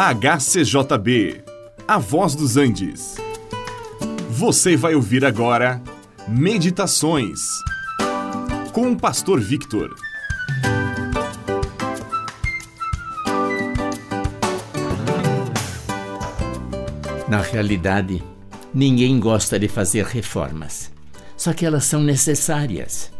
HCJB, 0.00 1.42
A 1.88 1.98
Voz 1.98 2.36
dos 2.36 2.56
Andes. 2.56 3.16
Você 4.30 4.76
vai 4.76 4.94
ouvir 4.94 5.24
agora 5.24 5.82
Meditações 6.28 7.40
com 8.72 8.92
o 8.92 8.96
Pastor 8.96 9.40
Victor. 9.40 9.92
Na 17.28 17.40
realidade, 17.40 18.22
ninguém 18.72 19.18
gosta 19.18 19.58
de 19.58 19.66
fazer 19.66 20.04
reformas, 20.04 20.92
só 21.36 21.52
que 21.52 21.66
elas 21.66 21.82
são 21.82 22.04
necessárias. 22.04 23.10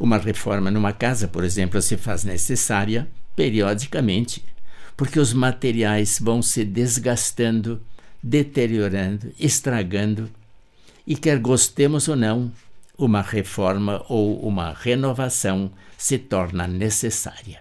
Uma 0.00 0.16
reforma 0.16 0.70
numa 0.70 0.94
casa, 0.94 1.28
por 1.28 1.44
exemplo, 1.44 1.82
se 1.82 1.98
faz 1.98 2.24
necessária 2.24 3.06
periodicamente 3.36 4.42
porque 4.96 5.20
os 5.20 5.32
materiais 5.32 6.18
vão 6.20 6.40
se 6.40 6.64
desgastando, 6.64 7.80
deteriorando, 8.22 9.32
estragando, 9.38 10.30
e 11.06 11.14
quer 11.14 11.38
gostemos 11.38 12.08
ou 12.08 12.16
não, 12.16 12.50
uma 12.98 13.20
reforma 13.20 14.02
ou 14.08 14.40
uma 14.40 14.72
renovação 14.72 15.70
se 15.98 16.18
torna 16.18 16.66
necessária. 16.66 17.60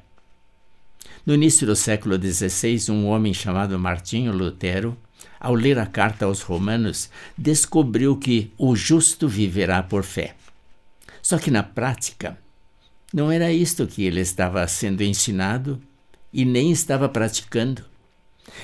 No 1.26 1.34
início 1.34 1.68
do 1.68 1.76
século 1.76 2.16
XVI, 2.18 2.92
um 2.92 3.08
homem 3.08 3.34
chamado 3.34 3.78
Martinho 3.78 4.32
Lutero, 4.32 4.98
ao 5.40 5.54
ler 5.54 5.78
a 5.78 5.86
carta 5.86 6.26
aos 6.26 6.42
Romanos, 6.42 7.10
descobriu 7.38 8.16
que 8.18 8.52
o 8.58 8.76
justo 8.76 9.28
viverá 9.28 9.84
por 9.84 10.04
fé. 10.04 10.36
Só 11.22 11.38
que 11.38 11.52
na 11.52 11.64
prática, 11.64 12.38
não 13.14 13.32
era 13.32 13.52
isto 13.52 13.86
que 13.88 14.04
ele 14.04 14.22
estava 14.22 14.66
sendo 14.68 15.02
ensinado 15.02 15.82
e 16.36 16.44
nem 16.44 16.70
estava 16.70 17.08
praticando. 17.08 17.86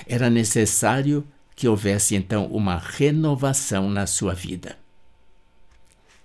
Era 0.06 0.30
necessário 0.30 1.26
que 1.56 1.70
houvesse 1.70 2.16
então 2.16 2.48
uma 2.48 2.78
renovação 2.78 3.90
na 3.90 4.06
sua 4.06 4.34
vida. 4.34 4.78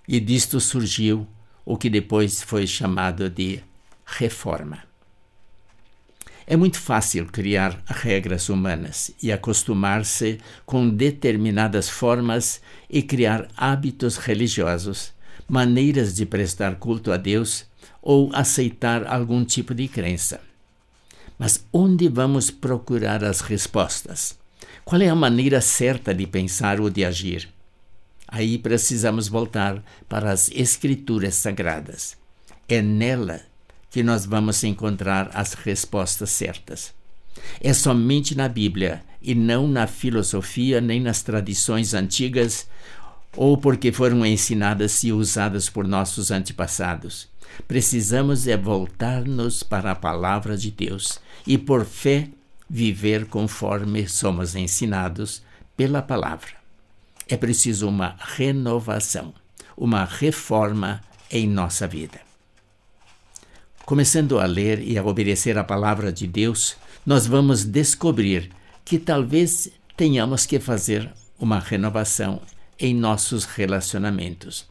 E 0.05 0.19
disto 0.19 0.59
surgiu 0.59 1.25
o 1.63 1.77
que 1.77 1.89
depois 1.89 2.41
foi 2.41 2.67
chamado 2.67 3.29
de 3.29 3.63
reforma. 4.05 4.83
É 6.45 6.57
muito 6.57 6.79
fácil 6.79 7.25
criar 7.27 7.81
regras 7.85 8.49
humanas 8.49 9.11
e 9.23 9.31
acostumar-se 9.31 10.39
com 10.65 10.89
determinadas 10.89 11.87
formas 11.87 12.61
e 12.89 13.01
criar 13.01 13.47
hábitos 13.55 14.17
religiosos, 14.17 15.13
maneiras 15.47 16.13
de 16.13 16.25
prestar 16.25 16.75
culto 16.75 17.11
a 17.11 17.17
Deus 17.17 17.65
ou 18.01 18.29
aceitar 18.33 19.07
algum 19.07 19.45
tipo 19.45 19.73
de 19.73 19.87
crença. 19.87 20.46
Mas 21.37 21.63
onde 21.71 22.07
vamos 22.07 22.49
procurar 22.49 23.23
as 23.23 23.41
respostas? 23.41 24.37
Qual 24.83 25.01
é 25.01 25.09
a 25.09 25.15
maneira 25.15 25.61
certa 25.61 26.13
de 26.13 26.25
pensar 26.25 26.79
ou 26.79 26.89
de 26.89 27.05
agir? 27.05 27.49
Aí 28.27 28.57
precisamos 28.57 29.27
voltar 29.27 29.83
para 30.09 30.31
as 30.31 30.49
Escrituras 30.51 31.35
Sagradas. 31.35 32.17
É 32.67 32.81
nela 32.81 33.41
que 33.89 34.03
nós 34.03 34.25
vamos 34.25 34.63
encontrar 34.63 35.29
as 35.33 35.53
respostas 35.53 36.29
certas. 36.31 36.93
É 37.61 37.73
somente 37.73 38.35
na 38.35 38.49
Bíblia 38.49 39.01
e 39.21 39.33
não 39.33 39.67
na 39.67 39.87
filosofia 39.87 40.81
nem 40.81 40.99
nas 40.99 41.21
tradições 41.21 41.93
antigas 41.93 42.67
ou 43.35 43.57
porque 43.57 43.91
foram 43.91 44.25
ensinadas 44.25 45.03
e 45.03 45.11
usadas 45.11 45.69
por 45.69 45.87
nossos 45.87 46.31
antepassados. 46.31 47.27
Precisamos 47.67 48.47
é 48.47 48.55
voltar-nos 48.55 49.63
para 49.63 49.91
a 49.91 49.95
palavra 49.95 50.57
de 50.57 50.71
Deus 50.71 51.19
e, 51.45 51.57
por 51.57 51.85
fé, 51.85 52.29
viver 52.69 53.25
conforme 53.25 54.07
somos 54.07 54.55
ensinados 54.55 55.41
pela 55.75 56.01
palavra. 56.01 56.49
É 57.27 57.35
preciso 57.35 57.87
uma 57.87 58.15
renovação, 58.19 59.33
uma 59.75 60.05
reforma 60.05 61.01
em 61.29 61.47
nossa 61.47 61.87
vida. 61.87 62.21
Começando 63.85 64.39
a 64.39 64.45
ler 64.45 64.81
e 64.81 64.97
a 64.97 65.03
obedecer 65.03 65.57
a 65.57 65.63
palavra 65.63 66.11
de 66.11 66.27
Deus, 66.27 66.75
nós 67.05 67.25
vamos 67.25 67.63
descobrir 67.63 68.49
que 68.83 68.99
talvez 68.99 69.69
tenhamos 69.95 70.45
que 70.45 70.59
fazer 70.59 71.09
uma 71.39 71.59
renovação 71.59 72.41
em 72.79 72.93
nossos 72.93 73.45
relacionamentos. 73.45 74.67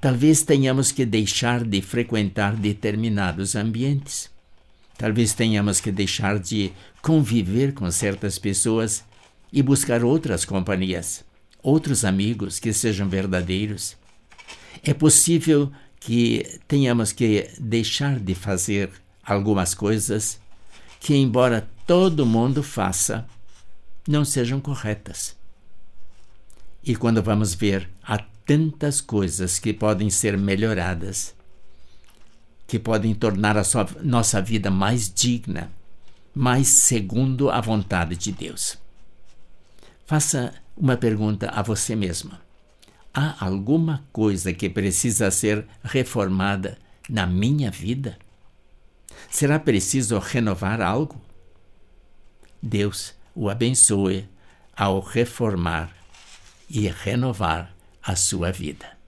Talvez 0.00 0.42
tenhamos 0.42 0.92
que 0.92 1.04
deixar 1.04 1.64
de 1.64 1.80
frequentar 1.82 2.54
determinados 2.56 3.54
ambientes. 3.54 4.30
Talvez 4.96 5.32
tenhamos 5.32 5.80
que 5.80 5.90
deixar 5.90 6.38
de 6.38 6.72
conviver 7.00 7.72
com 7.72 7.90
certas 7.90 8.38
pessoas 8.38 9.04
e 9.52 9.62
buscar 9.62 10.04
outras 10.04 10.44
companhias, 10.44 11.24
outros 11.62 12.04
amigos 12.04 12.58
que 12.58 12.72
sejam 12.72 13.08
verdadeiros. 13.08 13.96
É 14.82 14.94
possível 14.94 15.72
que 15.98 16.58
tenhamos 16.66 17.12
que 17.12 17.50
deixar 17.58 18.18
de 18.18 18.34
fazer 18.34 18.90
algumas 19.22 19.74
coisas 19.74 20.40
que, 20.98 21.14
embora 21.14 21.68
todo 21.86 22.26
mundo 22.26 22.62
faça, 22.62 23.26
não 24.06 24.24
sejam 24.24 24.60
corretas. 24.60 25.36
E 26.82 26.96
quando 26.96 27.22
vamos 27.22 27.54
ver, 27.54 27.88
há 28.02 28.18
tantas 28.50 29.00
coisas 29.00 29.60
que 29.60 29.72
podem 29.72 30.10
ser 30.10 30.36
melhoradas, 30.36 31.36
que 32.66 32.80
podem 32.80 33.14
tornar 33.14 33.56
a 33.56 33.62
sua, 33.62 33.88
nossa 34.02 34.42
vida 34.42 34.68
mais 34.68 35.08
digna, 35.08 35.70
mais 36.34 36.66
segundo 36.66 37.48
a 37.48 37.60
vontade 37.60 38.16
de 38.16 38.32
Deus. 38.32 38.76
Faça 40.04 40.52
uma 40.76 40.96
pergunta 40.96 41.48
a 41.50 41.62
você 41.62 41.94
mesmo: 41.94 42.32
Há 43.14 43.36
alguma 43.44 44.02
coisa 44.12 44.52
que 44.52 44.68
precisa 44.68 45.30
ser 45.30 45.64
reformada 45.84 46.76
na 47.08 47.28
minha 47.28 47.70
vida? 47.70 48.18
Será 49.30 49.60
preciso 49.60 50.18
renovar 50.18 50.82
algo? 50.82 51.20
Deus 52.60 53.14
o 53.32 53.48
abençoe 53.48 54.28
ao 54.76 54.98
reformar 54.98 55.94
e 56.68 56.88
renovar 56.88 57.78
a 58.02 58.16
sua 58.16 58.50
vida. 58.50 58.99